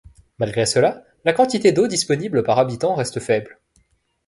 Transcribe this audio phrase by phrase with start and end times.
[0.39, 3.59] Malgré cela, la quantité d'eau disponible par habitant reste faible.